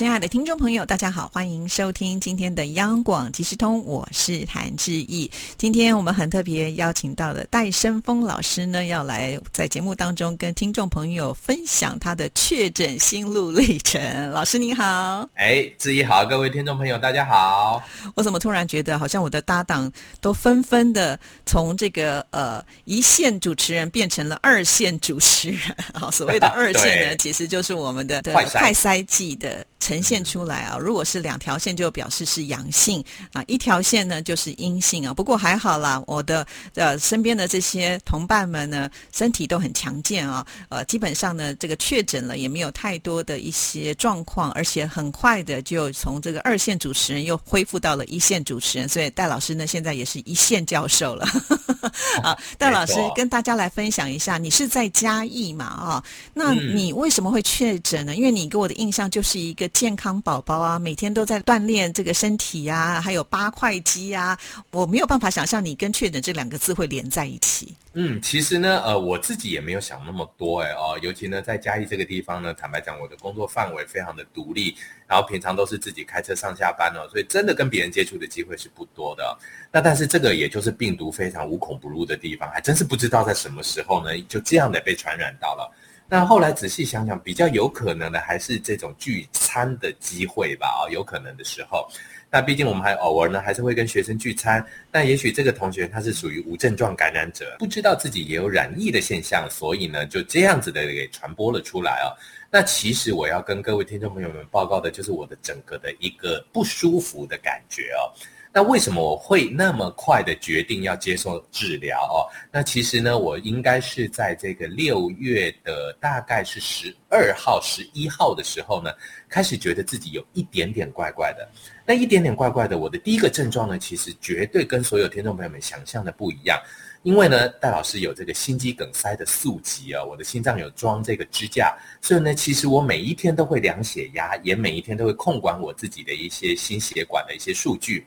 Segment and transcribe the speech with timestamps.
[0.00, 5.30] 亲爱的听众朋友，大家好，欢迎收听今天的央广即时通，我是谭志毅。
[5.58, 14.30] 今天我们很特别邀请到的戴生峰老师呢，要来在节目当中跟听众朋友分享他的确诊心路历程。
[14.30, 17.82] 老师您好，哎，志毅好，各位听众朋友大家好。
[18.14, 19.92] 我怎么突然觉得好像我的搭档
[20.22, 25.60] 都纷纷的从这个呃一线主持人变成了二线主持人
[25.92, 26.10] 啊？
[26.10, 29.62] 所谓的二线呢， 其实就是我们的快筛剂的。
[29.90, 30.78] 呈现出来啊！
[30.78, 35.12] 如果是两条线，就表示是阳性啊；一条线呢，就是阴性啊。
[35.12, 40.46] 不过还好啦，我的呃身边的这些同伴们呢，身体都很强健啊。
[40.68, 48.88] 呃，基本上呢，这个确诊了也没有太多的一些状况，而且很快的就从这个二线主持人又恢复到了一线主持人。
[48.88, 51.26] 所以戴老师呢，现在也是一线教授了。
[52.22, 55.64] 啊，戴老师跟大家来分享一下，你是在嘉义嘛？
[55.64, 58.14] 啊，那你为什么会确诊呢？
[58.14, 59.68] 因为你给我的印象就是一个。
[59.80, 64.38] 健康宝宝啊，每天都在锻炼这个身体呀，还有八块肌啊，
[64.72, 67.74] 我没有办法想象你跟确诊这两个字会连在一起。
[67.94, 74.76] 嗯，其实呢，呃，我自己也没有想那么多，哎哦，尤其呢，在嘉义这个地方呢，坦白讲，我的工作范围非常的独立，
[75.06, 79.38] 然后平常都是自己开车上下班哦，所以真的跟别人接触的机会是不多的。
[79.72, 85.72] 那但是这个也就是病毒非常无孔不入的地方，还真是不知道在什么时候呢，就这样的被传染到了。
[86.10, 90.66] 那后来仔细想想，比较有可能的还是这种聚餐的机会吧。
[90.82, 91.88] 哦，有可能的时候，
[92.28, 94.66] 那毕竟我们还偶尔呢，还是会跟学生聚餐。
[94.90, 102.10] 那也许这个同学他是属于无症状感染者，不知道自己也有染疫的现象，所以呢就这样子的给传播了出来哦。
[102.50, 108.10] 那其实我要跟各位听众朋友们报告的，就是我的整个的一个不舒服的感觉哦。
[108.52, 112.26] 那为什么我会那么快的决定要接受治疗哦？
[112.50, 118.90] 那其实呢，我应该是在这个六月的大概是十二号、十一号的时候呢，
[119.28, 121.48] 开始觉得自己有一点点怪怪的。
[121.86, 126.60] 那一点点怪怪的，我的第一个症状呢，其实绝对跟所有听众朋友们想象的不一样。
[127.02, 131.72] 因为呢，戴老师有这个心肌梗塞的宿疾啊，我的心脏有装这个支架，
[132.02, 138.04] 所以呢，其实我每一天都会量血压，也每一天都会控管我自己的一些心血管的一些数据。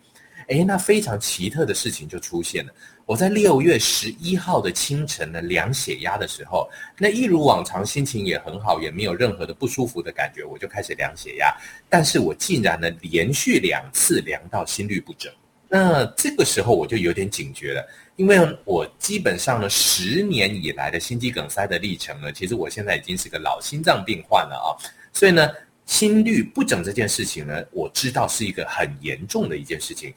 [0.47, 2.73] 哎，那非常奇特的事情就出现了。
[3.05, 11.53] 我在六月十一号的清晨呢量血压的时候，那一如往常心情也很好，也没有任何的不舒服的感觉，我就开始量血压。
[11.89, 15.29] 但是我竟然呢连续两次量到心率不整，
[15.67, 24.67] 那这个时候我就有点警觉了，因为我基本上呢十年以来的心肌梗塞的历程呢，其实我现在已经是个老心脏病患了啊，
[25.11, 25.49] 所以呢
[25.85, 30.13] 心率不整这件事情呢，我知道是一个很严重的一件事情。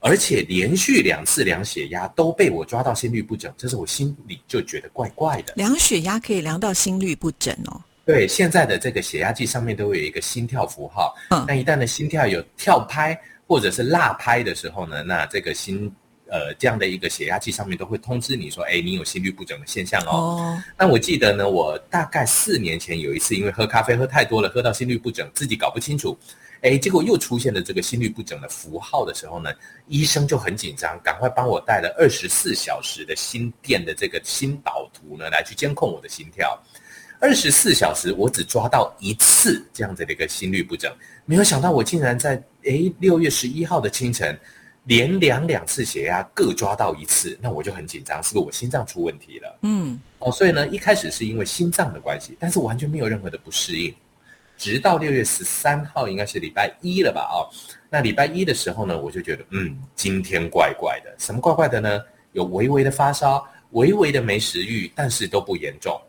[0.00, 5.52] 而且连续两次量血压都被我抓到心律不整，这是我心里就觉得怪怪的。
[5.56, 7.80] 量血压可以量到心律不整哦？
[8.04, 11.12] 对，现在的这个血压计上面都会有一个心跳符号。
[11.30, 13.18] 嗯，那一旦的心跳有跳拍
[13.48, 15.92] 或者是落拍的时候呢，那这个心
[16.28, 20.12] 呃这样的一个血压计上面都会通知你说，哎，你有心律不整的现象哦。
[20.12, 20.62] 哦。
[20.78, 26.16] 那我记得呢，我大概四年前有一次，因为喝咖啡喝太多了，喝到心律不整，自己搞不清楚。
[26.62, 29.50] 哎，结果又出现了这个心律不整的符号的时候呢，
[29.86, 36.60] 医生就很紧张，赶快帮我带了二十四小时的心电的这个心导图呢，来去监控我的心跳。
[37.18, 40.94] 二十四小时我只抓到一次这样子的一个心律不整，
[41.24, 42.34] 没有想到我竟然在
[42.64, 44.38] 哎六月十一号的清晨
[44.84, 49.58] 连量两次血压各抓到一次，那我就很紧张，是不是我心脏出问题了？
[49.62, 53.94] 嗯，哦，所以呢一开始是因为心脏的关系，但是完全没有任何的不适应。
[54.56, 57.28] 直到六月十三号，应该是礼拜一了吧？
[57.32, 57.48] 哦，
[57.90, 61.14] 那礼拜一的时候呢，我就觉得，嗯，今天怪怪的。
[61.18, 62.02] 什么怪怪的呢？
[62.32, 66.00] 有微微的发烧，微微的没食欲，但是都不严重。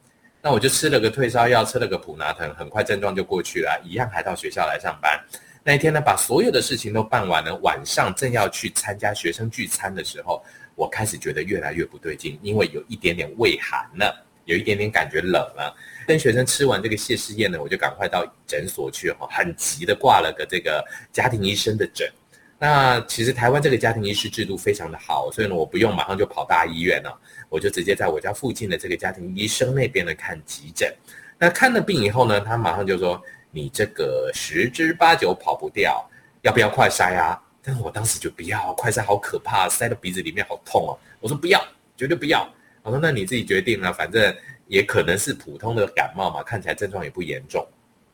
[0.42, 5.20] 那我就吃了个退烧药，吃了个普拿疼，很快症状就过去了，一样还到学校来上班。
[5.64, 10.42] 那一天呢，把所有的事情都办完了，晚上正要去参加学生聚餐的时候，
[10.76, 15.76] 我开始觉得越来越不对劲，因为有一点点畏寒了，有一点点感觉冷了。
[16.08, 20.82] 跟学生吃完这个谢师宴呢，我就赶快到诊所去哈，很急的挂了个这个
[21.12, 22.10] 家庭医生的诊。
[22.58, 27.20] 那其实台湾这个家庭医师制度非常的好，所以呢，我不用马上就跑大医院了，
[27.50, 30.92] 我就直接在我家附近的这个家庭医生那边呢看急诊。
[31.38, 33.22] 那看了病以后呢，他马上就说
[33.52, 36.10] ：“你这个十之八九跑不掉，
[36.42, 40.98] 要不要快筛啊？”但是我当时就不要，快筛好可怕，塞到鼻子里面好痛哦。
[41.20, 41.62] 我说不要，
[41.98, 42.50] 绝对不要。
[42.82, 44.34] 我说那你自己决定了，反正。
[44.68, 47.66] 也可能是普通的感冒嘛，看起来症状也不严重，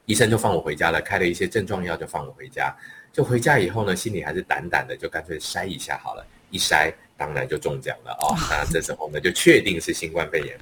[0.05, 2.75] 医生就放我回家了，开了一些症状药就放我回家。
[3.11, 6.25] 就回家以后呢，心里还是胆胆的，就干脆筛一下好了。
[6.49, 8.35] 一筛，当然就中奖了哦。
[8.49, 10.57] 那这时候呢，就确定是新冠肺炎。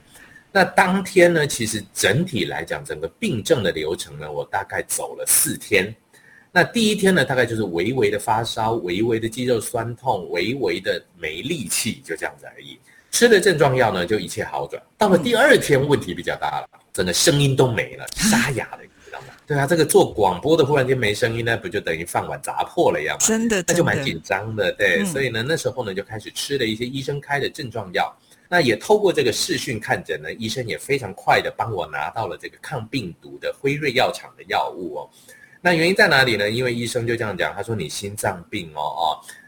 [0.52, 5.96] 那当天呢，其实整体来讲，整个病症的流程呢，我大概走了四天。
[6.52, 12.78] 那第一天呢，大概就是微微的发烧，微微的肌肉酸痛，微微的没力气，就这样子而已。
[13.12, 14.82] 吃了症状药呢，就一切好转。
[14.98, 19.28] 到了第二天，问题比较大了，整个声音都没了，沙哑了，你知道吗？
[19.46, 23.26] 对啊，这个做广播的忽然间没声音，那不就等于饭碗砸破了一样吗？
[23.26, 24.72] 真的，那就蛮紧张的。
[24.72, 28.16] 对，所以呢，那时候呢，就开始吃了一些医生开的症状药。
[28.48, 35.10] 那也透过这个视讯看诊呢，医生也非常快的帮我拿到了这个抗病毒的辉瑞药厂的药物哦。
[35.62, 36.50] 那原因在哪里呢？
[36.50, 39.04] 因为医生就这样讲，他说你心脏病哦哦，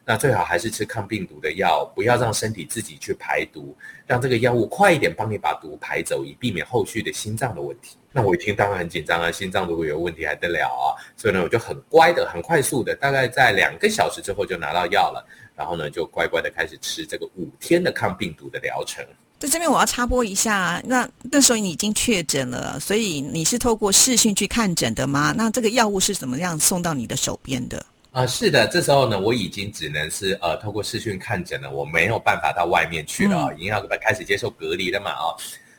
[0.05, 7.95] 那最好还是吃抗病毒的药，不要让身体自己去排毒，让这个药物快一点帮你把毒排走，以避免后续的心脏的问题。
[8.11, 10.93] 那我一听当然很紧张啊，心脏如果有问题还得了啊？
[11.15, 15.25] 所以呢，我就很乖的、很快速的，大概在两个小时之后就拿到药了。
[15.55, 19.05] 然后呢，就乖乖的开始吃这个五天的抗病毒的疗程。
[19.39, 25.33] 在这边我要插播一下，那那时候你已经确诊了，所以你是透过视讯去看诊的吗？
[25.37, 27.85] 那这个药物是怎么样送到你的手边的？
[28.13, 35.33] 啊，是的，这时候呢，我已经只能是呃透过视讯看诊了，我没有办法到外面去了，已经要开始接受隔离了嘛啊。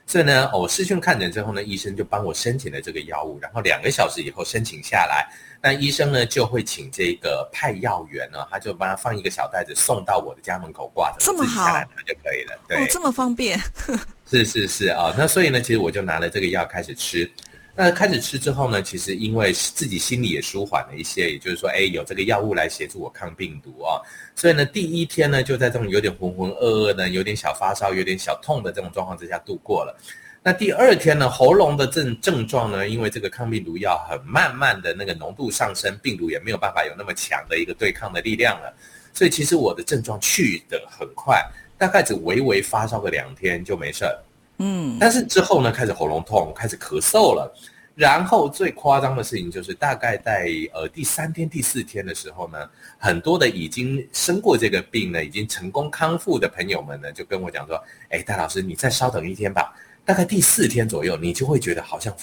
[0.05, 5.29] 所以呢，我视讯看诊之后呢，医生就帮我申请了这个药物，然后两个小时以后申请下来，
[5.63, 12.59] 那医生呢就会请这个派药员呢，他就帮他放一个小袋子送到我的家门口挂着，这么好，拿就可以了。
[12.67, 13.57] 对，这么方便。
[14.29, 17.31] 是是是啊，那所以呢，其实我就拿了这个药开始吃。
[17.77, 24.01] 那开始吃之后呢，其实因为自己心里也舒缓了一些，也就是说，哎，有这个药物来协助我抗病毒啊，
[24.37, 29.99] 所以呢，第一天呢就在这种有点浑浑噩噩的、有点小发烧、有点小痛的这种状况之下度过了。
[30.41, 38.73] 那第二天呢，喉咙的症症状呢，因为这个抗病毒药很慢慢的那个浓度上升，病毒也没有办法有那么强的一个对抗的力量了，
[39.13, 41.45] 所以其实我的症状去的很快，
[41.77, 44.17] 大概只微微发烧个两天就没事儿。
[44.59, 47.53] 嗯，但是之后呢，开始喉咙痛，开始咳嗽了，
[47.97, 52.59] 然后最夸张的事情就是，大概在呃第三天、第四天的时候呢，
[52.99, 57.77] 很多的已经生过这个病呢，已经成功康复的朋友们呢，就跟我讲说
[58.11, 59.75] ：“哎，戴老师，你再稍等一天吧，
[60.05, 62.15] 大概第四天左右，你就会觉得好像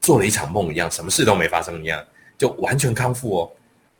[0.00, 2.04] 做了一场梦一样，什么事都没发生一样，
[2.36, 3.50] 就完全康复哦。”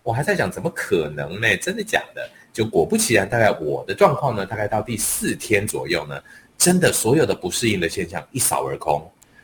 [0.03, 1.57] 我还在想，怎么可能呢？
[1.57, 2.31] 真的假的？
[2.53, 6.19] 就果不其然，大概我的状况呢，大概到第四天左右呢。
[6.59, 9.01] 真的，所有的不适应的现象一扫而空，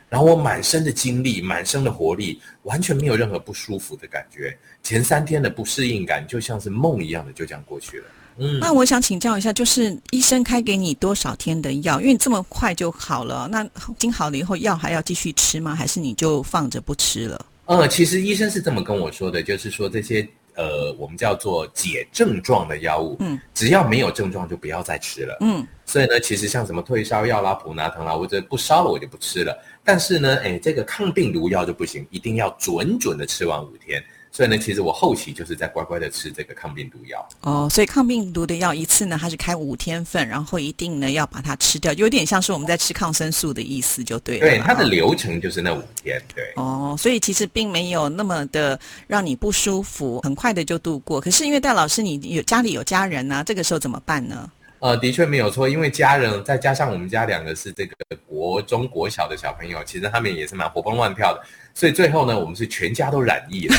[0.08, 4.54] 然后我满身的精力、满身的活力，完全没有任何不舒服的感觉。
[4.82, 8.04] 前三天的不适应感就像是梦一样的，就这样过去了。
[8.38, 12.00] 嗯，那我想请教一下，就是医生开给你多少天的药？
[12.00, 13.64] 因为你这么快就好了，那
[13.96, 15.72] 经好了以后，药还要继续吃吗？
[15.72, 17.46] 还是你就放着不吃了？
[17.66, 20.28] 嗯，其实医生是这么跟我说的，就是说这些。
[20.54, 29.56] 呃，我们叫做解症状的药物，嗯，只要没有症状就不要再吃了，嗯，所以呢，其实像什么退烧药啦、普拿疼啦，或者不烧了我就不吃了。
[29.82, 34.02] 但是呢，哎，这个抗病毒药就不行，一定要准准的吃完五天。
[34.34, 37.24] 所以呢，其实我后期就是在乖乖的吃这个抗病毒药。
[37.42, 44.40] 哦，所以抗病毒的药一次呢，它是开五天份，然后一定呢要把它吃掉，有点像是我们在吃抗生素的意思，就对了。
[44.40, 46.20] 对，它的流程就是那五天。
[46.34, 46.52] 对。
[46.56, 48.76] 哦，所以其实并没有那么的
[49.06, 51.20] 让你不舒服，很快的就度过。
[51.20, 54.50] 可是因为戴老师你有家里有家人呢，这个时候怎么办呢？
[54.84, 57.94] 呃，的确没有错，因为家人再加上我们家两个是这个
[58.26, 63.74] 国中国小的小朋友，其实他们也是蛮活蹦乱跳的，所以最后呢，我们是全家都染疫了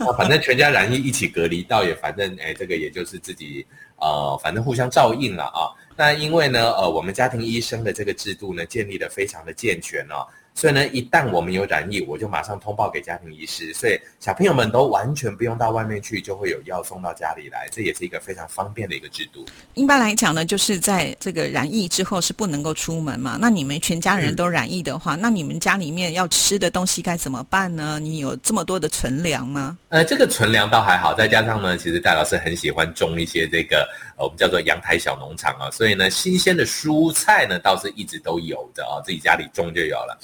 [0.00, 0.10] 啊。
[0.18, 3.64] 反正全家染疫一起隔离，倒也反正哎，这个也就是自己
[4.00, 5.70] 呃，反正互相照应了啊。
[5.96, 10.26] 那因为呢，呃，我们家庭医生的这个制度呢，建立的非常的健全哦。
[10.54, 19.46] 所以呢，一旦我们有染疫，我就马上通报给家庭医师，所以小朋友们都完全不用到外面去，就会有药送到家里来，这也是一个非常方便的一个制度。
[19.74, 23.38] 一般来讲呢，就是在这个染疫之后是不能够出门嘛。
[23.40, 27.98] 那你们全家人都染疫的话，那你们家里面要吃的东西该怎么办呢？
[27.98, 29.78] 你有这么多的存粮吗？
[29.88, 33.88] 呃，这个存粮倒还好，再加上呢，其实戴老师很喜欢种一些这个
[34.18, 40.18] 呃，我们叫做阳台小农场啊，所以呢，新鲜的蔬菜呢倒是一直都有的啊，自己家里种就有了。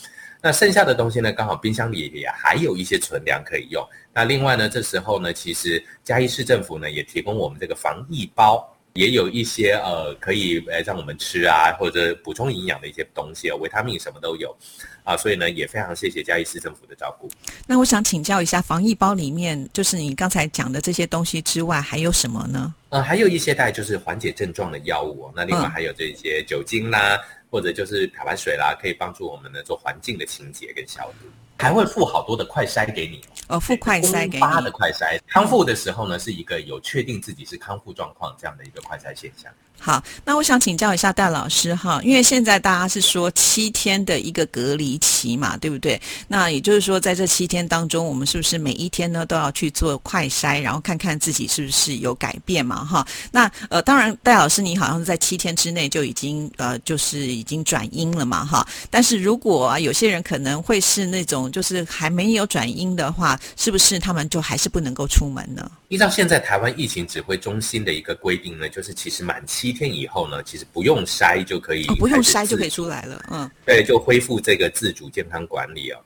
[0.47, 1.33] 那剩下的东西呢？
[1.33, 3.85] 刚好冰箱里也还有一些存粮可以用。
[4.15, 14.57] 那另外呢，这时候呢，其实嘉义市政府呢也提供我们这个防疫包，也有一些呃可以呃让我们吃啊，或者补充营养的一些东西，维他命什么都有
[15.03, 15.17] 啊。
[15.17, 17.29] 所以呢，也非常谢谢嘉义市政府的照顾。
[17.67, 22.73] 那我想请教一下，防疫包里面就是你刚才讲的这些东西之外，还有什么呢？
[22.91, 25.29] 呃，还有一些带就是缓解症状的药物。
[25.35, 27.19] 那另外还有这些酒精啦。
[27.57, 31.27] 或者就是漂白水啦，可以帮助我们呢做环境的清洁跟消毒。
[31.59, 34.41] 还会附好多的快筛给你哦，附快筛给你。
[34.41, 39.51] 发的快筛，康复的时候呢，是一个有确定自己是康复状况这样的一个快筛现象。
[39.79, 46.01] 好，那我想请教一下戴老师哈，因为现在大家是说七天的一个隔离期嘛，对不对？
[46.29, 52.85] 那也就是说，在这七天当中，我们是不是每一天呢都要去做快筛，然后看看自己是不是有改变嘛？
[52.85, 58.45] 哈，那呃，当然，戴老师你好像是在七天之内就已经呃，就是已经转阴了嘛？
[58.45, 65.71] 哈，但是如果有些人可能会是那种就是还没有转阴的话，是不是他们就还是不能够出门呢？
[65.89, 75.99] 依照现在台湾疫情指挥中心的一个规定呢，就是其实满七天以后呢，其实不用筛就可以，不用筛就可以出来了，嗯，对，就恢复这个自主健康管理哦。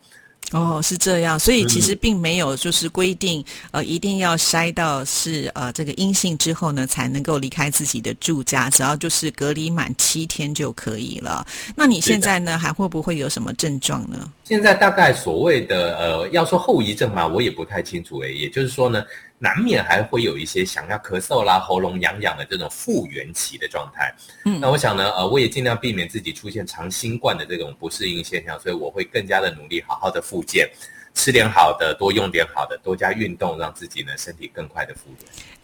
[0.53, 11.47] 哦，是这样，所以其实并没有就是规定，呃，一定要筛到是呃这个阴性之后呢，才能够离开自己的住家，只要就是隔离满七天就可以了。
[11.77, 14.29] 那你现在呢，还会不会有什么症状呢？
[14.43, 18.35] 现在大概所谓的呃，要说后遗症嘛，我也不太清楚诶。
[18.35, 19.05] 也就是说呢，
[19.43, 24.15] 难免还会有一些想要咳嗽啦、喉咙痒痒的这种复原期的状态。
[24.45, 30.69] 嗯，那我想呢，呃，我也尽量避免自己出现长新冠的这种不适应现象，所以我会更加的努力，好好的复健。
[31.13, 35.11] 吃点好的，多用点好的，多加运动，让自己呢身体更快的复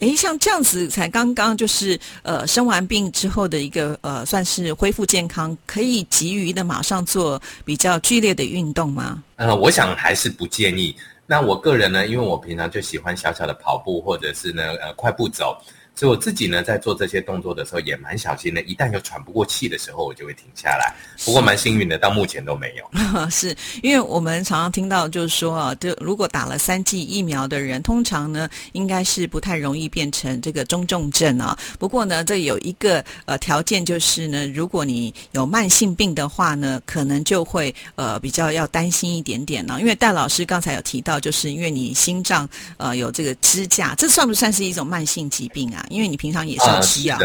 [0.01, 0.09] 原。
[0.09, 9.23] 诶，像这样子才刚刚就是呃生完病之后的一个呃算是恢复健康，可以急于的马上做比较剧烈的运动吗？
[9.37, 10.93] 呃，我想还是不建议。
[11.27, 15.61] 那我个人呢，因为我平常就喜欢小小的跑步，或者是呢呃快步走。
[15.97, 18.61] 所以我自己呢，在做这些动作的时候也蛮小心的。
[18.61, 20.93] 一旦有喘不过气的时候，我就会停下来。
[21.25, 22.87] 不过蛮幸运的，到目前都没有。
[23.31, 31.57] 是因为我们常常听到，就是说啊，就如果打了三剂疫苗的人，通常呢，应该是不太容易变成这个中重症啊。
[31.79, 39.77] 不过呢，这有一个呃条件，就是呢，如果你有慢性病的话呢，可能就会呃比较要担心一点点呢。
[39.79, 45.83] 因为戴老师刚才有提到，就是因为你心脏呃有这个支架，这算不算是一种慢性疾病啊？
[45.89, 47.19] 因为你平常也是吃啊。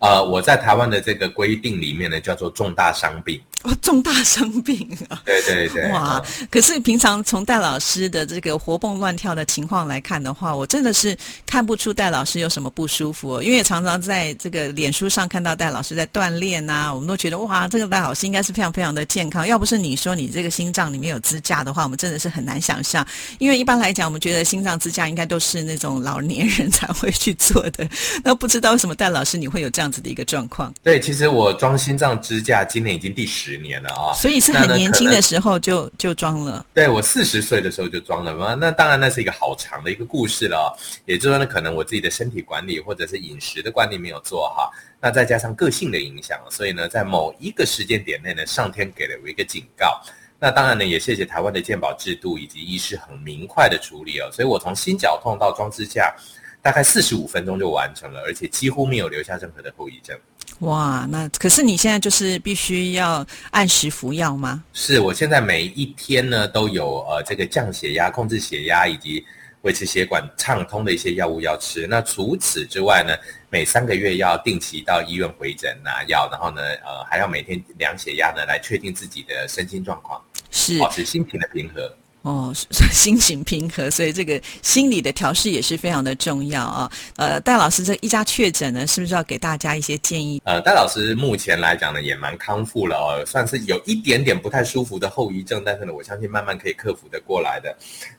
[0.00, 3.40] 呃，我在台湾的这个规定里面呢，叫做重大伤病。
[3.64, 5.20] 哦， 重大生病啊！
[5.24, 5.90] 对对对。
[5.90, 13.42] 哇，可是平常从戴老师的这个活蹦乱跳的情况来看的话，我真的是看不出戴老师有什么不舒服。
[13.42, 19.46] 因为常常在这个脸书上看到戴老师在锻炼呐，我们都觉得哇，这个戴老师应该是非常非常的健康。
[19.46, 23.04] 要不是你说你这个心脏里面有支架的话，我们真的是很难想象。
[23.38, 27.88] 因为一般来讲，我们觉得心脏支架应该都是那种老年人才会去做的。
[28.22, 30.72] 那不知道为什么戴老师你会有这样子的一个状况？
[30.82, 33.47] 对，其实我装心脏支架今年已经第十。
[33.48, 36.64] 十年了啊，所以是很年轻的时候就就装了。
[36.74, 40.76] 对我四十岁的时候就装了嘛，那当然那是一个好长的一个故事了。
[41.06, 50.00] 也就是说呢，可能我自己的身体管理或者是饮食的管理没有做好，那再加上个性的影响，所以呢，在某一个时间点内呢，上天给了我一个警告。
[50.38, 56.14] 那当然呢，也谢谢台湾的健保制度以及医师很明快的处理哦，所以我从心绞痛到装支架，
[56.62, 60.16] 大概四十五分钟就完成了，而且几乎没有留下任何的后遗症。
[60.60, 64.64] 哇，那可是你现在就是必须要按时服药吗？
[64.72, 69.24] 是我现在每一天呢都有呃这个降血压、控制血压以及
[69.62, 71.86] 维持血管畅通的一些药物要吃。
[71.86, 73.14] 那除此之外呢，
[73.50, 81.94] 每三个月要定期到医院回诊拿药，然后呢呃还要每天量血压呢来确定自己的身心状况，是保持心情的平和。
[82.22, 82.52] 哦，
[82.92, 86.90] 心情平和，所以这个心理的调试也是非常的重要啊。
[87.16, 90.42] 呃，戴老师这一家确诊呢，是不是要给大家一些建议？
[90.44, 97.74] 呃，戴老师目前来讲呢，也蛮康复了哦，算是有一点点不太舒服的后遗症，但是呢，我相信慢慢可以克服的过来的。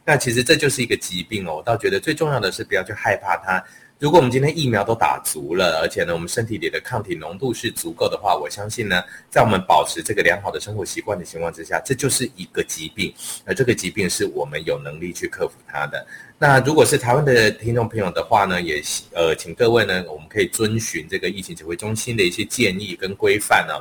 [0.05, 3.63] 那其实这就是一个疾病哦，我倒觉得最重要的是不要去害怕它。
[3.99, 13.13] 如果我们今天疫苗都打足了，而且呢，我们身体里的抗体浓度是足够的话，我相信呢，在我们保持这个良好的生活习惯的情况之下，这就是一个疾病，
[13.43, 16.07] 而这个疾病是我们有能力去克服它的。
[16.37, 18.81] 那如果是台湾的听众朋友的话呢，也
[19.13, 23.73] 呃，请各位呢，我们可以遵循这个疫情指挥中心的一些建议跟规范呢。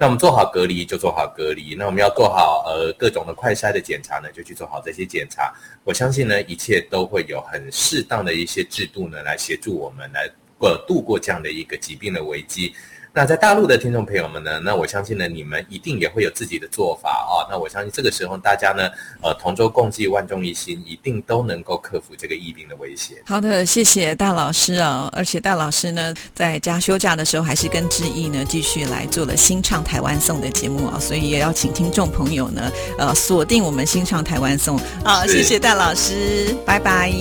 [0.00, 5.52] 那我们做好隔离就做好隔离，那我们要做好呃各种的快筛的检查呢，就去做好这些检查。
[5.82, 12.72] 我相信呢，一切都会有很适当的一些制度呢，来协助我们来过度过这样的一个疾病的危机。
[13.12, 14.60] 那在大陆的听众朋友们呢？
[14.60, 17.48] 那我相信呢，你们一定也会有自己的做法啊。
[17.50, 18.88] 那我相信这个时候大家呢，
[19.22, 23.22] 呃，同舟共济，万众一心，一定都能够克服这个疫病的威胁。
[23.26, 25.10] 好的，谢谢大老师啊。
[25.12, 30.98] 而且大老师呢，在家休假的时候，还是跟志毅呢继续来做了新唱台湾颂的节目啊。
[31.00, 35.26] 所以也要请听众朋友呢，呃，锁定我们新唱台湾颂啊。
[35.26, 37.12] 谢谢大老师，拜拜，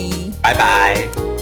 [0.43, 1.36] 拜拜。